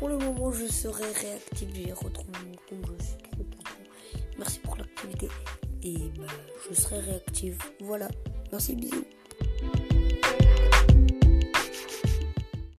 [0.00, 1.68] pour le moment, je serai réactif.
[1.74, 2.96] J'ai retrouvé mon compte.
[2.98, 3.70] Je suis trop content.
[4.38, 5.28] Merci pour l'activité.
[5.82, 6.24] Et bah,
[6.68, 7.58] je serai réactif.
[7.80, 8.08] Voilà.
[8.50, 9.04] Merci, bisous.